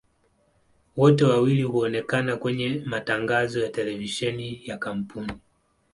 Wote 0.97 1.25
wawili 1.25 1.63
huonekana 1.63 2.37
kwenye 2.37 2.83
matangazo 2.85 3.59
ya 3.59 3.69
televisheni 3.69 4.61
ya 4.65 4.77
kampuni. 4.77 5.33